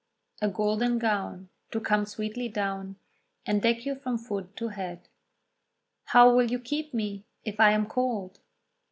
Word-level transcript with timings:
"A 0.41 0.49
golden 0.49 0.97
gown 0.97 1.49
To 1.69 1.79
come 1.79 2.07
sweetly 2.07 2.49
down, 2.49 2.95
And 3.45 3.61
deck 3.61 3.85
you 3.85 3.93
from 3.93 4.17
foot 4.17 4.55
to 4.55 4.69
head." 4.69 5.07
How 6.05 6.33
will 6.35 6.49
you 6.49 6.57
keep 6.57 6.91
me, 6.91 7.23
if 7.43 7.59
I 7.59 7.73
am 7.73 7.85
cold? 7.85 8.39